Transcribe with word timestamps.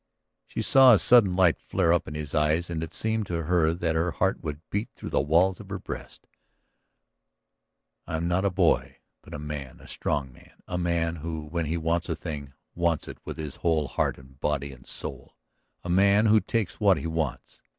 She 0.47 0.63
saw 0.63 0.95
a 0.95 0.97
sudden 0.97 1.35
light 1.35 1.59
flare 1.59 1.93
up 1.93 2.07
in 2.07 2.15
his 2.15 2.33
eyes 2.33 2.71
and 2.71 2.81
it 2.81 2.91
seemed 2.91 3.27
to 3.27 3.43
her 3.43 3.71
that 3.71 3.93
her 3.93 4.09
heart 4.13 4.43
would 4.43 4.59
beat 4.71 4.89
through 4.95 5.11
the 5.11 5.21
walls 5.21 5.59
of 5.59 5.69
her 5.69 5.77
breast. 5.77 6.25
"I 8.07 8.15
am 8.15 8.27
not 8.27 8.43
a 8.43 8.49
boy, 8.49 8.97
but 9.21 9.35
a 9.35 9.37
man. 9.37 9.79
A 9.79 9.87
strong 9.87 10.33
man, 10.33 10.55
a 10.67 10.79
man 10.79 11.17
who, 11.17 11.41
when 11.45 11.67
he 11.67 11.77
wants 11.77 12.09
a 12.09 12.15
thing, 12.15 12.53
wants 12.73 13.07
it 13.07 13.19
with 13.25 13.37
his 13.37 13.57
whole 13.57 13.87
heart 13.87 14.17
and 14.17 14.39
body 14.39 14.71
and 14.71 14.87
soul, 14.87 15.37
a 15.83 15.89
man 15.89 16.25
who 16.25 16.39
takes 16.39 16.79
what 16.79 16.97
he 16.97 17.05
wants. 17.05 17.61